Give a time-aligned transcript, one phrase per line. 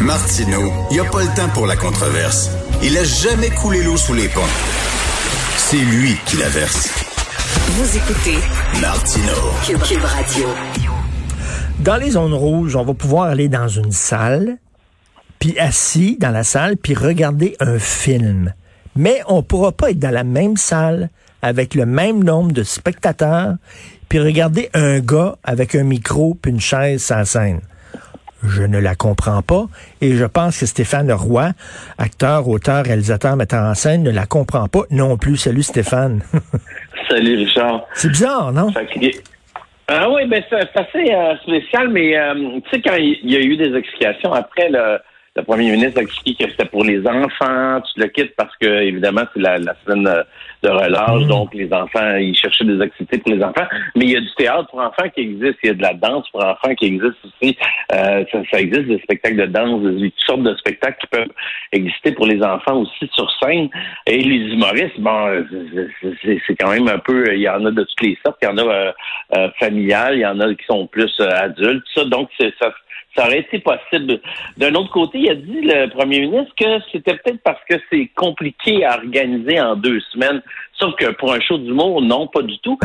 [0.00, 2.50] Martineau, il n'y a pas le temps pour la controverse.
[2.82, 4.40] Il a jamais coulé l'eau sous les ponts.
[5.56, 6.90] C'est lui qui la verse.
[7.68, 8.38] Vous écoutez
[8.80, 9.52] Martineau.
[9.64, 10.48] Cube, Radio.
[11.80, 14.58] Dans les zones rouges, on va pouvoir aller dans une salle,
[15.38, 18.54] puis assis dans la salle, puis regarder un film.
[18.96, 21.10] Mais on ne pourra pas être dans la même salle
[21.42, 23.56] avec le même nombre de spectateurs,
[24.08, 27.60] puis regarder un gars avec un micro puis une chaise sans scène.
[28.44, 29.66] Je ne la comprends pas
[30.00, 31.50] et je pense que Stéphane Roy,
[31.98, 35.36] acteur, auteur, réalisateur, metteur en scène, ne la comprend pas non plus.
[35.36, 36.22] Salut Stéphane.
[37.08, 37.86] Salut Richard.
[37.94, 38.68] C'est bizarre, non?
[39.88, 43.40] Ah oui, ben c'est assez euh, spécial, mais euh, tu sais, quand il y a
[43.40, 44.98] eu des explications après le,
[45.34, 48.66] le premier ministre a expliqué que c'était pour les enfants, tu le quittes parce que
[48.66, 50.24] évidemment c'est la, la semaine
[50.62, 51.28] de relâche, mm.
[51.28, 53.66] donc les enfants, ils cherchaient des activités pour les enfants.
[53.96, 55.94] Mais il y a du théâtre pour enfants qui existe, il y a de la
[55.94, 57.56] danse pour enfants qui existe aussi.
[57.92, 61.32] Euh, ça, existe des spectacles de danse, des, toutes sortes de spectacles qui peuvent
[61.72, 63.68] exister pour les enfants aussi sur scène.
[64.06, 65.44] Et les humoristes, bon,
[66.22, 68.48] c'est quand même un peu, il y en a de toutes les sortes, il y
[68.48, 68.92] en a euh,
[69.36, 72.04] euh familiales, il y en a qui sont plus euh, adultes, ça.
[72.04, 72.72] Donc c'est ça
[73.14, 74.20] ça aurait été possible.
[74.56, 78.10] D'un autre côté, il a dit, le premier ministre, que c'était peut-être parce que c'est
[78.14, 80.42] compliqué à organiser en deux semaines.
[80.78, 82.76] Sauf que pour un show d'humour, non, pas du tout.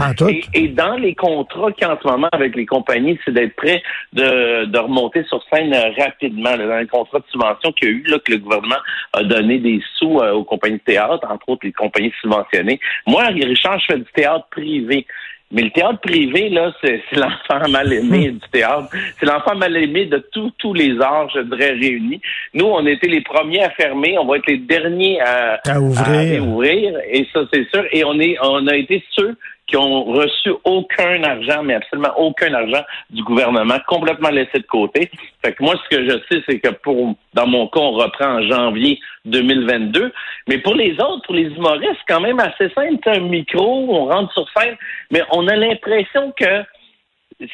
[0.53, 3.55] Et, dans les contrats qu'il y a en ce moment avec les compagnies, c'est d'être
[3.55, 3.81] prêt
[4.14, 6.55] de, de, remonter sur scène rapidement.
[6.58, 8.75] dans les contrats de subvention qu'il y a eu, là, que le gouvernement
[9.14, 12.80] a donné des sous euh, aux compagnies de théâtre, entre autres les compagnies subventionnées.
[13.08, 15.08] Moi, Richard, je fais du théâtre privé.
[15.52, 18.90] Mais le théâtre privé, là, c'est l'enfant mal aimé du théâtre.
[19.20, 22.22] C'est l'enfant mal aimé de tous les arts, je dirais, réunis.
[22.54, 24.18] Nous, on a été les premiers à fermer.
[24.18, 26.44] On va être les derniers à, ouvrir.
[26.44, 27.00] à ouvrir.
[27.10, 27.86] Et ça, c'est sûr.
[27.92, 32.54] Et on est, on a été ceux qui ont reçu aucun argent, mais absolument aucun
[32.54, 35.11] argent du gouvernement, complètement laissé de côté.
[35.44, 38.38] Fait que moi, ce que je sais, c'est que pour, dans mon cas, on reprend
[38.38, 40.11] en janvier 2022.
[40.48, 42.98] Mais pour les autres, pour les humoristes, quand même assez simple.
[43.08, 44.78] un micro, on rentre sur scène,
[45.11, 46.64] mais on a l'impression que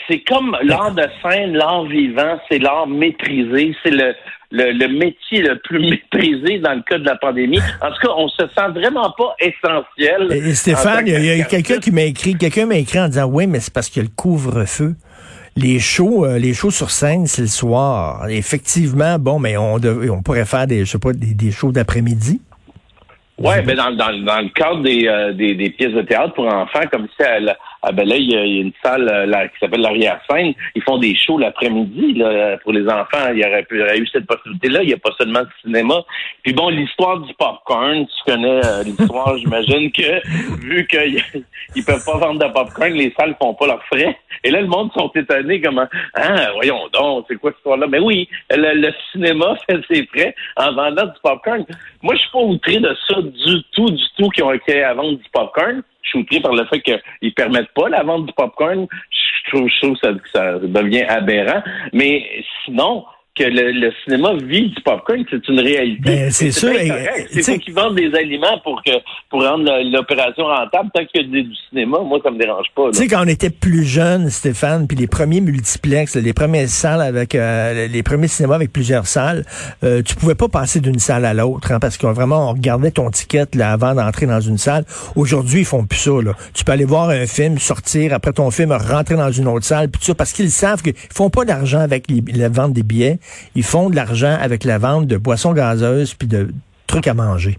[0.07, 4.13] c'est comme l'art de scène, l'art vivant, c'est l'art maîtrisé, c'est le,
[4.51, 7.59] le, métier le plus maîtrisé dans le cas de la pandémie.
[7.81, 10.31] En tout cas, on se sent vraiment pas essentiel.
[10.31, 13.45] Et, Stéphane, il y a, quelqu'un qui m'a écrit, quelqu'un m'a écrit en disant oui,
[13.45, 14.95] mais c'est parce qu'il y a le couvre-feu.
[15.55, 18.27] Les shows, euh, les shows sur scène, c'est le soir.
[18.27, 22.41] Effectivement, bon, mais on, on pourrait faire des, je sais pas, des, des shows d'après-midi.
[23.37, 26.47] Oui, ben dans, dans, dans le cadre des, euh, des, des, pièces de théâtre pour
[26.47, 27.55] enfants, comme si elle,
[27.85, 30.53] ah ben là, il y, a, une salle euh, là, qui s'appelle l'arrière-scène.
[30.73, 32.23] Ils font des shows l'après-midi
[32.63, 33.27] pour les enfants.
[33.33, 33.65] Il y aurait,
[33.97, 34.83] eu cette possibilité-là.
[34.83, 35.95] Il n'y a pas seulement de cinéma.
[36.43, 42.17] Puis bon, l'histoire du popcorn, tu connais euh, l'histoire, j'imagine que vu qu'ils peuvent pas
[42.19, 44.17] vendre de popcorn, les salles font pas leurs frais.
[44.45, 47.87] Et là, le monde sont étonnés comment Ah, voyons donc, c'est quoi cette histoire-là?
[47.87, 51.65] Mais oui, le, cinéma fait ses frais en vendant du popcorn.
[52.01, 54.93] Moi, je suis pas outré de ça du tout, du tout, qui ont été à
[54.93, 55.83] vendre du popcorn
[56.15, 58.87] outré par le fait qu'ils permettent pas la vente du popcorn.
[59.09, 59.97] Je trouve, je trouve
[60.33, 61.61] ça devient aberrant.
[61.91, 66.01] Mais sinon, que le, cinéma vit du popcorn, c'est une réalité.
[66.03, 66.69] Ben, c'est sûr.
[67.31, 68.91] C'est qu'ils vendent des aliments pour que
[69.29, 70.89] pour rendre l'opération rentable.
[70.93, 72.91] Tant qu'il y a du cinéma, moi, ça me dérange pas.
[72.91, 77.01] Tu sais, quand on était plus jeune, Stéphane, puis les premiers multiplex, les premières salles
[77.01, 79.45] avec euh, les premiers cinémas avec plusieurs salles,
[79.83, 82.91] euh, tu pouvais pas passer d'une salle à l'autre, hein, parce que vraiment, on regardait
[82.91, 84.85] ton ticket là, avant d'entrer dans une salle.
[85.15, 86.11] Aujourd'hui, ils font plus ça.
[86.23, 86.33] Là.
[86.53, 89.89] Tu peux aller voir un film, sortir après ton film, rentrer dans une autre salle,
[89.89, 93.17] puis ça, parce qu'ils savent qu'ils font pas d'argent avec la vente des billets
[93.55, 96.47] ils font de l'argent avec la vente de boissons gazeuses puis de
[96.87, 97.57] trucs à manger.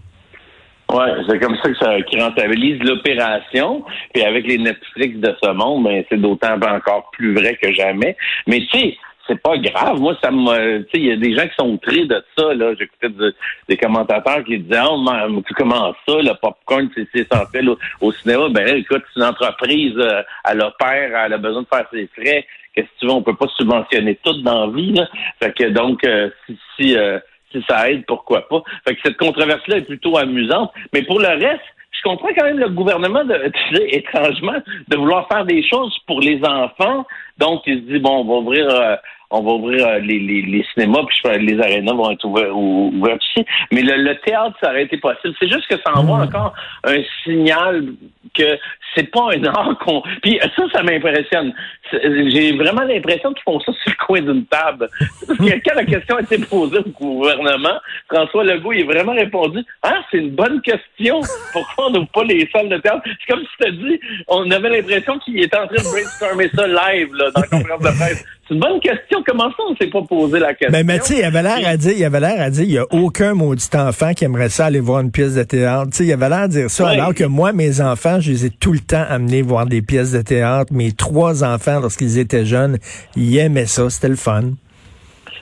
[0.91, 3.83] Oui, c'est comme ça que ça qui rentabilise l'opération.
[4.13, 8.15] Puis avec les Netflix de ce monde, ben, c'est d'autant encore plus vrai que jamais.
[8.45, 8.97] Mais tu sais,
[9.27, 9.99] c'est pas grave.
[9.99, 12.53] Moi, ça tu sais, il y a des gens qui sont outrés de ça.
[12.53, 13.33] Là, j'écoutais
[13.67, 18.11] des commentateurs qui disaient, oh, man, tu commences ça, le popcorn, c'est essentiel au, au,
[18.11, 18.49] cinéma.
[18.49, 22.45] Ben, écoute, c'est une entreprise, euh, elle opère, elle a besoin de faire ses frais
[22.75, 24.93] que si tu veux, on peut pas subventionner tout dans la vie.
[24.93, 25.07] Là.
[25.41, 27.19] Fait que donc, euh, si, si, euh,
[27.51, 28.63] si ça aide, pourquoi pas?
[28.87, 30.71] Fait que cette controverse-là est plutôt amusante.
[30.93, 34.57] Mais pour le reste, je comprends quand même le gouvernement, de, tu sais, étrangement,
[34.87, 37.05] de vouloir faire des choses pour les enfants.
[37.37, 38.95] Donc, il se dit, bon, on va ouvrir, euh,
[39.31, 43.17] on va ouvrir euh, les, les, les, cinémas, puis les arénas vont être ouverts, ouverts
[43.17, 43.45] aussi.
[43.71, 45.33] Mais le, théâtre, ça aurait été possible.
[45.39, 46.27] C'est juste que ça envoie mm.
[46.27, 47.85] encore un signal
[48.33, 48.57] que
[48.95, 50.01] c'est pas un art qu'on.
[50.21, 51.53] Puis ça, ça m'impressionne.
[51.91, 54.89] J'ai vraiment l'impression qu'ils font ça sur le coin d'une table.
[55.27, 57.77] Parce que quand la question a été posée au gouvernement,
[58.09, 61.21] François Legault il a vraiment répondu Ah, c'est une bonne question.
[61.51, 63.01] Pourquoi on n'ouvre pas les salles de théâtre?
[63.05, 66.49] C'est comme si tu as dit, on avait l'impression qu'il était en train de brainstormer
[66.55, 68.25] ça live là, dans la conférence de presse.
[68.47, 69.23] C'est une bonne question.
[69.25, 70.69] Comment ça, on s'est pas posé la question?
[70.71, 72.71] Mais, mais tu sais, il avait l'air à dire, il avait l'air à dire, il
[72.71, 75.89] y a aucun maudit enfant qui aimerait ça aller voir une pièce de théâtre.
[75.91, 78.45] Tu sais, il avait l'air à dire ça, alors que moi, mes enfants, je les
[78.45, 80.71] ai tout le temps amenés voir des pièces de théâtre.
[80.73, 82.77] Mes trois enfants, lorsqu'ils étaient jeunes,
[83.15, 83.89] ils aimaient ça.
[83.89, 84.51] C'était le fun.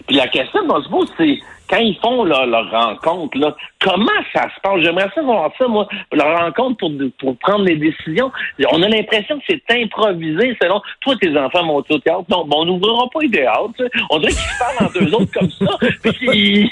[0.08, 1.40] Puis la question qu'on se pose, c'est
[1.74, 4.82] quand ils font leur, rencontre, là, comment ça se passe?
[4.82, 8.32] J'aimerais savoir ça, moi, leur rencontre pour, pour prendre les décisions.
[8.72, 12.26] On a l'impression que c'est improvisé selon toi, tes enfants montent au théâtre.
[12.30, 13.90] Non, bon, on n'ouvrira pas les théâtres.
[14.12, 16.12] On dirait qu'ils se parlent entre eux autres comme ça.
[16.34, 16.70] Ils,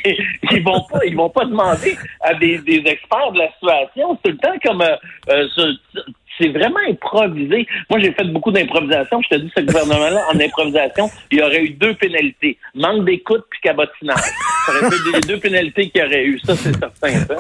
[0.52, 4.18] ils vont pas, ils vont pas demander à des, des experts de la situation.
[4.24, 4.96] C'est tout le temps comme euh,
[5.30, 5.74] euh,
[6.42, 7.68] c'est vraiment improvisé.
[7.90, 9.22] Moi, j'ai fait beaucoup d'improvisation.
[9.22, 12.58] Je te dis, ce gouvernement-là, en improvisation, il y aurait eu deux pénalités.
[12.76, 14.18] Manque d'écoute puis cabotinage.
[14.66, 16.40] Ça aurait été les deux pénalités qu'il y aurait eu.
[16.40, 17.36] Ça, c'est certain.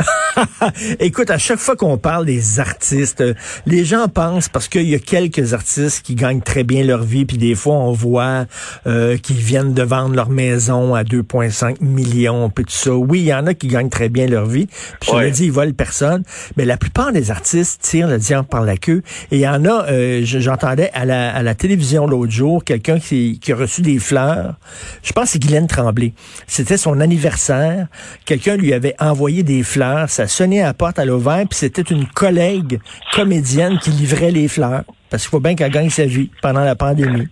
[1.00, 3.24] Écoute, à chaque fois qu'on parle des artistes,
[3.65, 7.25] les gens pensent, parce qu'il y a quelques artistes qui gagnent très bien leur vie,
[7.25, 8.45] puis des fois, on voit
[8.88, 12.94] euh, qu'ils viennent de vendre leur maison à 2,5 millions, puis tout ça.
[12.94, 14.68] Oui, il y en a qui gagnent très bien leur vie.
[15.00, 15.31] Puis je ouais.
[15.31, 16.24] dit, ils volent personne.
[16.57, 18.90] Mais la plupart des artistes tirent le diable par la queue.
[19.31, 23.51] Et il y en a, euh, j'entendais à la, télévision l'autre jour, quelqu'un qui, qui
[23.51, 24.55] a reçu des fleurs.
[25.03, 26.13] Je pense que c'est Guylaine Tremblay.
[26.47, 27.88] C'était son anniversaire.
[28.25, 30.09] Quelqu'un lui avait envoyé des fleurs.
[30.09, 32.79] Ça sonnait à la porte à l'ouvert, puis c'était une collègue
[33.13, 34.83] comédienne qui livrait les fleurs.
[35.09, 37.27] Parce qu'il faut bien qu'elle gagne sa vie pendant la pandémie.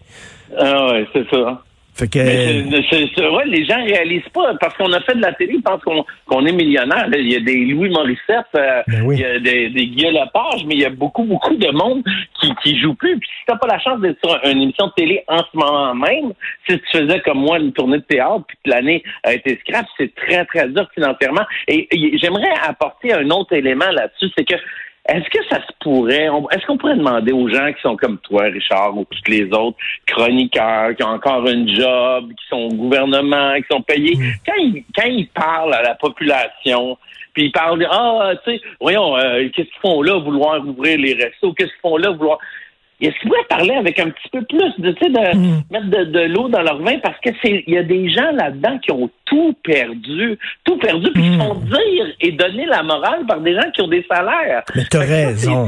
[0.57, 1.61] Ah ouais, c'est ça.
[1.99, 3.35] Fait que...
[3.35, 6.45] ouais, les gens réalisent pas parce qu'on a fait de la télé, ils pensent qu'on
[6.45, 7.07] est millionnaire.
[7.13, 10.75] Il y a des Louis Morissette, euh, ben il y a des, des Lepage, mais
[10.75, 12.01] il y a beaucoup, beaucoup de monde
[12.39, 13.19] qui, qui joue plus.
[13.19, 15.93] Puis si t'as pas la chance d'être sur une émission de télé en ce moment
[15.93, 16.31] même,
[16.69, 19.85] si tu faisais comme moi une tournée de théâtre, puis que l'année a été scrap,
[19.97, 21.43] c'est très, très dur financièrement.
[21.67, 21.89] et
[22.21, 24.55] j'aimerais apporter un autre élément là-dessus, c'est que
[25.09, 28.43] est-ce que ça se pourrait, est-ce qu'on pourrait demander aux gens qui sont comme toi,
[28.43, 29.77] Richard, ou tous les autres
[30.07, 34.31] chroniqueurs, qui ont encore un job, qui sont au gouvernement, qui sont payés, mm.
[34.45, 36.97] quand, ils, quand ils parlent à la population,
[37.33, 41.13] puis ils parlent ah, tu sais, voyons, euh, qu'est-ce qu'ils font là, vouloir ouvrir les
[41.13, 42.37] restos, qu'est-ce qu'ils font là, vouloir
[43.07, 45.63] est-ce qu'ils pourraient parler avec un petit peu plus de, tu sais, de mm.
[45.71, 46.99] mettre de, l'eau dans leur vin?
[46.99, 51.11] Parce que c'est, il y a des gens là-dedans qui ont tout perdu, tout perdu,
[51.13, 51.39] puis qui mm.
[51.39, 54.63] font dire et donner la morale par des gens qui ont des salaires.
[54.75, 55.65] Mais t'as raison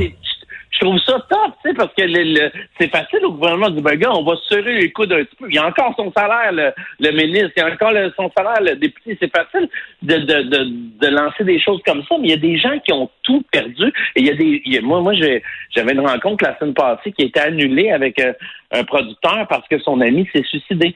[0.72, 4.00] je trouve ça top, tu sais, parce que le, c'est facile au gouvernement du ben,
[4.08, 5.48] on va se serrer les coudes un petit peu.
[5.50, 6.52] Il y a encore son salaire,
[7.00, 9.18] le, ministre, il y a encore son salaire, le député.
[9.20, 9.70] C'est facile
[10.02, 12.80] de, de, de, de, lancer des choses comme ça, mais il y a des gens
[12.80, 13.88] qui ont tout perdu.
[14.16, 17.26] Et il y a des, moi, moi, j'avais une rencontre la semaine passée qui a
[17.26, 18.32] été annulée avec euh,
[18.72, 20.96] un producteur parce que son ami s'est suicidé.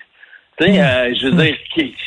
[0.57, 1.55] Tu sais, euh, je veux dire,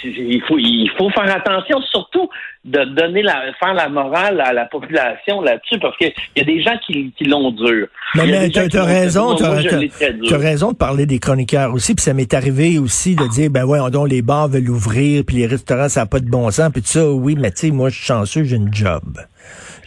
[0.04, 2.30] il faut, il faut faire attention, surtout
[2.64, 6.62] de donner la, faire la morale à la population là-dessus, parce qu'il y a des
[6.62, 7.88] gens qui, qui l'ont dur.
[8.14, 12.14] Mais, mais tu as, raison, tu as, raison de parler des chroniqueurs aussi, puis ça
[12.14, 15.88] m'est arrivé aussi de dire, ben ouais, donc les bars veulent ouvrir, puis les restaurants,
[15.88, 17.96] ça n'a pas de bon sens, puis tout ça, oui, mais tu sais, moi, je
[17.96, 19.02] suis chanceux, j'ai une job.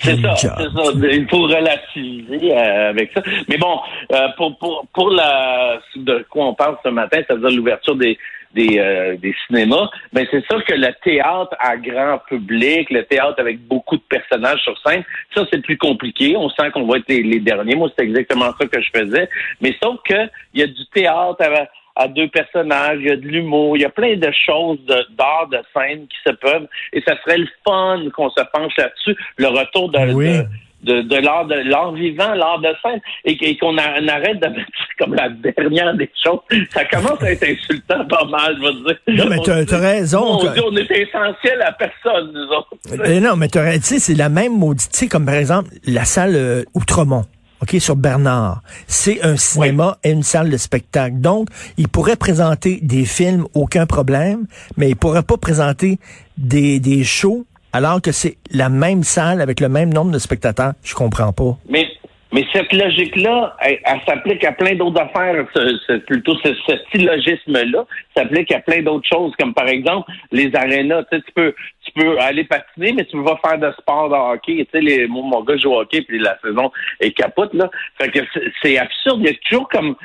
[0.01, 0.83] C'est ça, c'est ça.
[1.11, 3.21] Il faut relativiser euh, avec ça.
[3.47, 3.79] Mais bon,
[4.11, 8.17] euh, pour, pour, pour la de quoi on parle ce matin, c'est-à-dire l'ouverture des,
[8.53, 13.39] des, euh, des cinémas, ben c'est sûr que le théâtre à grand public, le théâtre
[13.39, 15.03] avec beaucoup de personnages sur scène,
[15.35, 16.35] ça c'est plus compliqué.
[16.35, 17.75] On sent qu'on va être les, derniers.
[17.75, 19.29] Moi, c'est exactement ça que je faisais.
[19.61, 21.41] Mais sauf que il y a du théâtre
[22.01, 25.47] à, deux personnages, il y a de l'humour, il y a plein de choses d'art
[25.51, 26.67] de, scène qui se peuvent.
[26.93, 29.15] Et ça serait le fun qu'on se penche là-dessus.
[29.37, 30.45] Le retour de, de
[30.83, 35.13] de, de l'art de l'art vivant, l'art de scène, et, qu'on arrête de mettre comme
[35.13, 36.39] la dernière des choses.
[36.71, 39.25] Ça commence à être insultant pas mal, je veux dire.
[39.25, 40.23] Non, mais t'as as raison.
[40.23, 42.75] On, dit, on est essentiel à personne, nous autres.
[42.91, 46.35] Euh, non, mais tu sais, c'est la même maudite, tu comme par exemple la salle
[46.35, 47.25] euh, Outremont.
[47.61, 48.61] OK, sur Bernard.
[48.87, 51.17] C'est un cinéma et une salle de spectacle.
[51.17, 55.99] Donc, il pourrait présenter des films, aucun problème, mais il pourrait pas présenter
[56.37, 60.73] des, des shows alors que c'est la même salle avec le même nombre de spectateurs.
[60.83, 61.57] Je comprends pas.
[61.69, 61.87] Mais
[62.33, 65.45] mais cette logique-là, elle, s'applique à plein d'autres affaires.
[65.85, 71.03] C'est plutôt ce, ce syllogisme-là s'applique à plein d'autres choses, comme par exemple les arénas.
[71.11, 71.53] Tu, sais, tu peux
[71.93, 74.65] tu peux aller patiner, mais tu pas faire de sport de hockey.
[74.65, 77.69] Tu sais, les, mon, gars joue au hockey, puis la saison est capote, là.
[77.99, 78.19] Fait que
[78.61, 79.21] c'est absurde.
[79.21, 79.95] Il y a toujours comme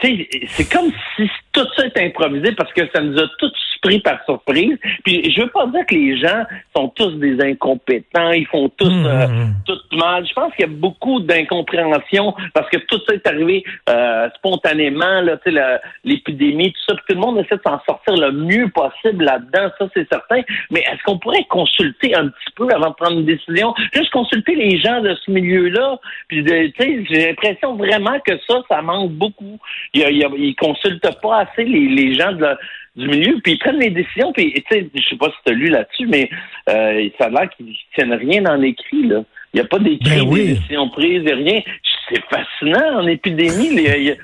[0.00, 1.28] tu sais, c'est comme si
[1.64, 3.52] tout ça est improvisé parce que ça nous a tous
[3.82, 4.76] pris par surprise.
[5.04, 6.44] Puis je veux pas dire que les gens
[6.76, 9.06] sont tous des incompétents, ils font tous Mmh.
[9.06, 9.26] euh,
[9.66, 10.26] tout mal.
[10.26, 15.20] Je pense qu'il y a beaucoup d'incompréhension parce que tout ça est arrivé euh, spontanément,
[15.22, 15.60] là, tu sais,
[16.04, 16.94] l'épidémie, tout ça.
[16.94, 20.40] Puis tout le monde essaie de s'en sortir le mieux possible là-dedans, ça c'est certain.
[20.70, 23.74] Mais est-ce qu'on pourrait consulter un petit peu avant de prendre une décision?
[23.94, 25.98] Juste consulter les gens de ce milieu-là.
[26.28, 29.58] Puis de- tu sais, j'ai l'impression vraiment que ça, ça manque beaucoup.
[29.94, 32.58] Il y a- il y a- ils consultent pas assez les, les gens de la-
[32.96, 35.52] du milieu, puis ils prennent les décisions, puis tu sais, je sais pas si tu
[35.52, 36.28] as lu là-dessus, mais
[36.68, 39.22] euh, ça a l'air qu'ils tiennent rien dans l'écrit, là.
[39.54, 40.40] Il n'y a pas d'écrit Ben oui.
[40.48, 41.60] des décisions prises, et rien.
[42.08, 43.86] C'est fascinant en épidémie.
[43.88, 44.14] a-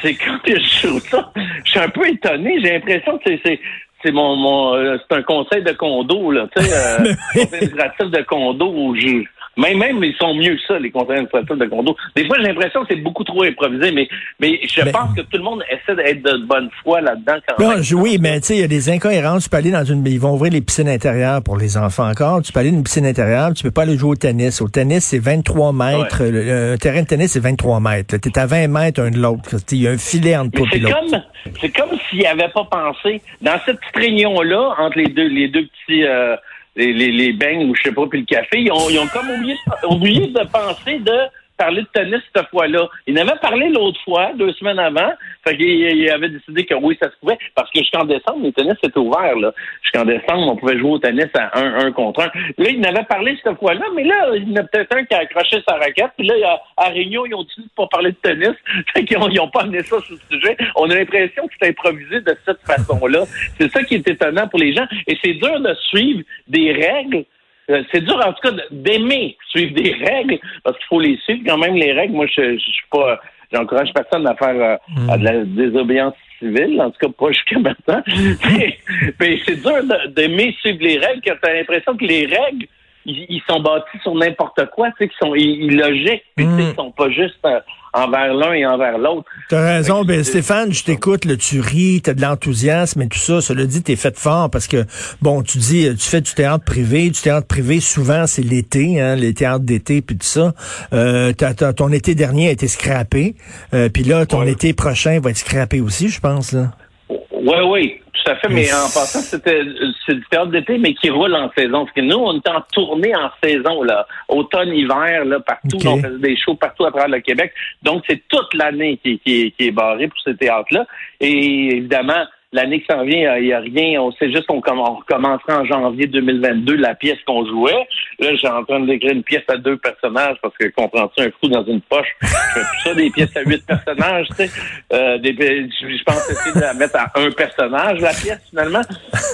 [0.00, 1.32] C'est quand je trouve ça,
[1.64, 2.58] je suis un peu étonné.
[2.62, 3.60] J'ai l'impression que c'est- c'est
[4.04, 8.06] c'est mon, mon euh, c'est un conseil de condo là, tu sais, euh, conseil administratif
[8.10, 9.22] de condo où je
[9.56, 11.96] même même ils sont mieux que ça les conseils administratifs de condo.
[12.16, 14.08] Des fois j'ai l'impression que c'est beaucoup trop improvisé, mais
[14.40, 17.62] mais je Mais- pense que tout le monde essaie d'être de bonne foi là-dedans quand
[17.64, 17.82] Non, même.
[17.94, 19.44] oui, mais tu sais, il y a des incohérences.
[19.44, 22.42] Tu peux aller dans une, ils vont ouvrir les piscines intérieures pour les enfants encore.
[22.42, 24.60] Tu peux aller dans une piscine intérieure, tu peux pas aller jouer au tennis.
[24.60, 26.22] Au tennis, c'est 23 mètres.
[26.24, 28.16] Le- le- Un terrain de tennis, c'est 23 mètres.
[28.18, 29.56] Tu es à 20 mètres un de l'autre.
[29.72, 30.96] Il y a un filet entre toi et c'est l'autre.
[31.10, 31.20] comme
[31.60, 35.48] c'est comme s'ils n'avaient pas pensé dans cette petite réunion là entre les deux les
[35.48, 36.36] deux petits euh,
[36.76, 39.06] les, les, les beignes ou je sais pas puis le café ils ont, ils ont
[39.08, 39.56] comme oublié
[39.88, 41.28] oublié de penser de
[41.62, 42.88] parler de tennis cette fois-là.
[43.06, 45.12] Ils en avaient parlé l'autre fois, deux semaines avant.
[45.44, 47.38] Fait qu'ils ils avaient décidé que oui, ça se pouvait.
[47.54, 49.36] Parce que jusqu'en décembre, les tennis étaient ouverts.
[49.36, 49.52] Là.
[49.82, 52.30] Jusqu'en décembre, on pouvait jouer au tennis à un, un contre un.
[52.58, 55.04] Là, ils en avaient parlé cette fois-là, mais là, il y en a peut-être un
[55.04, 56.12] qui a accroché sa raquette.
[56.16, 58.56] Puis là, à, Réunion, ils ont dit pour parler de tennis.
[58.94, 60.56] Fait qu'ils ont, ils ont pas amené ça sur le sujet.
[60.76, 63.24] On a l'impression que c'est improvisé de cette façon-là.
[63.58, 64.86] C'est ça qui est étonnant pour les gens.
[65.06, 67.24] Et c'est dur de suivre des règles
[67.70, 71.42] euh, c'est dur en tout cas d'aimer suivre des règles parce qu'il faut les suivre
[71.46, 72.14] quand même les règles.
[72.14, 73.20] Moi, je, je suis pas,
[73.52, 74.76] j'encourage personne à faire euh,
[75.12, 78.02] à de la désobéissance civile, en tout cas pas jusqu'à maintenant.
[79.20, 82.66] mais c'est dur de- d'aimer suivre les règles, que tu as l'impression que les règles
[83.04, 86.44] ils, ils sont bâtis sur n'importe quoi, tu sais, qu'ils sont ils, ils logiques, puis
[86.46, 86.68] tu sais, Mm.
[86.70, 87.58] ils sont pas juste euh,
[87.94, 89.24] envers l'un et envers l'autre.
[89.48, 90.04] T'as raison.
[90.04, 93.40] Ben, Stéphane, je t'écoute, là, tu ris, t'as de l'enthousiasme et tout ça.
[93.40, 94.84] Cela dit, t'es fait fort parce que,
[95.20, 97.10] bon, tu dis, euh, tu fais du théâtre privé.
[97.10, 100.52] Du théâtre privé, souvent, c'est l'été, hein, les théâtres d'été puis tout ça.
[100.92, 101.32] Euh,
[101.76, 103.34] ton été dernier a été scrappé.
[103.74, 104.52] Euh, puis là, ton Ouais.
[104.52, 106.72] été prochain va être scrappé aussi, je pense, là.
[107.10, 108.48] Oui, oui, tout à fait.
[108.48, 109.62] Mais en passant, c'était
[110.06, 111.84] c'est du théâtre d'été, mais qui roule en saison.
[111.84, 115.76] Parce que nous, on est en tournée en saison, là, automne, hiver, là, partout.
[115.76, 115.86] Ok.
[115.86, 117.52] On faisait des shows partout à travers le Québec.
[117.82, 120.86] Donc, c'est toute l'année qui, qui, qui est barrée pour ces théâtres-là.
[121.20, 124.00] Et évidemment, l'année qui s'en vient, il n'y a rien.
[124.00, 127.86] On sait juste qu'on on recommencera en janvier 2022 la pièce qu'on jouait.
[128.18, 131.48] Là, j'ai en train d'écrire une pièce à deux personnages parce que comprends-tu un coup
[131.48, 132.14] dans une poche?
[132.20, 134.50] Je fais plus ça des pièces à huit personnages, tu sais.
[134.92, 138.82] Euh, je, je pense essayer de la mettre à un personnage, la pièce, finalement.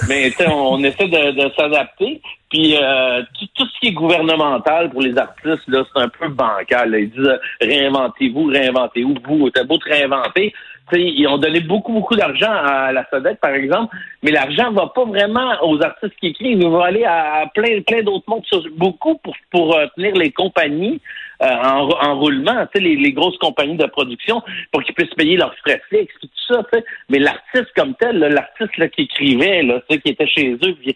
[0.07, 2.21] Mais on, on essaie de, de s'adapter.
[2.49, 6.29] Puis euh, tout, tout ce qui est gouvernemental pour les artistes, là, c'est un peu
[6.29, 6.95] bancal.
[6.97, 10.53] Ils disent euh, réinventez-vous, réinventez-vous, vous, t'as beau te réinventer.
[10.91, 14.71] Tu sais, ils ont donné beaucoup, beaucoup d'argent à la SODEC, par exemple, mais l'argent
[14.71, 18.43] va pas vraiment aux artistes qui écrivent, il va aller à, plein, plein d'autres mondes,
[18.75, 20.99] beaucoup pour, pour euh, tenir les compagnies
[21.41, 24.41] euh, en, en roulement, les, les grosses compagnies de production,
[24.71, 26.63] pour qu'ils puissent payer leurs frais fixes, tout ça.
[27.09, 30.95] Mais l'artiste comme tel, l'artiste qui écrivait, là, qui était chez eux, puis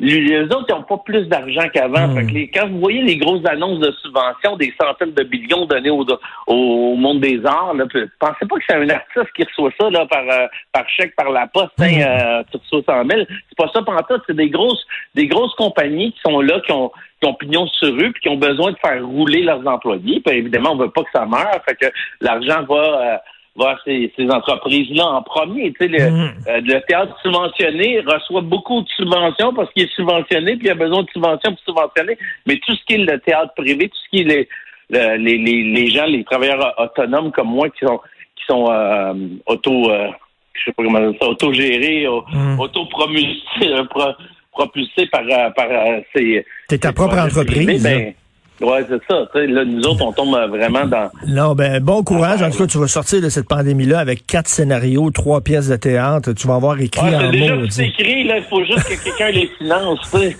[0.00, 2.08] les autres, ils n'ont pas plus d'argent qu'avant.
[2.08, 2.26] Hmm.
[2.54, 6.06] Quand vous voyez les grosses annonces de subventions, des centaines de millions donnés au,
[6.46, 7.84] au monde des arts, là,
[8.18, 11.30] pensez pas que c'est un artiste qui reçoit ça là, par, euh, par chèque, par
[11.30, 12.02] la poste, hein, Hmm.
[12.02, 13.22] euh, tu reçois 100 000.
[13.48, 16.90] C'est pas ça pantoute, c'est des grosses, des grosses compagnies qui sont là, qui ont,
[17.20, 20.20] qui ont pignon sur rue, puis qui ont besoin de faire rouler leurs employés.
[20.24, 21.86] Puis évidemment, on veut pas que ça meure, fait que
[22.20, 22.74] l'argent va...
[23.14, 23.16] euh,
[23.58, 25.72] à ces, ces entreprises-là en premier.
[25.72, 26.32] Tu sais, le, Mm.
[26.48, 30.74] euh, le théâtre subventionné reçoit beaucoup de subventions parce qu'il est subventionné, puis il a
[30.74, 32.16] besoin de subventions pour subventionner.
[32.46, 34.48] Mais tout ce qui est le théâtre privé, tout ce qui est les,
[34.90, 38.00] le- les, les, les gens, les travailleurs autonomes comme moi qui sont
[38.36, 39.14] qui sont euh,
[39.46, 40.08] auto euh,
[40.54, 42.58] je sais pas comment ça, autogérés, Mm.
[42.60, 43.36] autopropulsés
[43.90, 44.14] pro-
[44.52, 45.68] propulsés par, euh, par
[46.14, 46.44] ces.
[46.68, 48.14] T'es ta propre entreprise, privés, ben,
[48.60, 49.26] Ouais, c'est ça.
[49.32, 51.10] Tu sais, là, nous autres, on tombe euh, vraiment dans.
[51.26, 52.42] Non, ben bon courage.
[52.42, 55.76] En tout cas, tu vas sortir de cette pandémie-là avec quatre scénarios, trois pièces de
[55.76, 56.32] théâtre.
[56.32, 58.38] Tu vas avoir écrit Ouais, en c'est déjà tout écrit, là.
[58.38, 60.36] Il faut juste que quelqu'un les finance, tu sais.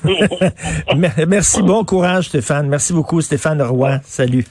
[1.27, 2.69] Merci, bon courage, Stéphane.
[2.69, 4.01] Merci beaucoup, Stéphane Roy.
[4.05, 4.45] Salut.